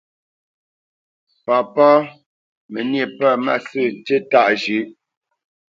[1.45, 1.89] Papá:
[2.71, 4.89] Mə níe pə̂ mâsə̂ tíí tâʼ zhʉ̌ʼ.